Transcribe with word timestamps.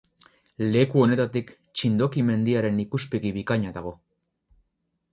Leku 0.75 1.03
honetatik 1.03 1.53
Txindoki 1.59 2.25
mendiaren 2.31 2.83
ikuspegi 2.87 3.37
bikaina 3.39 3.79
dago. 3.81 3.97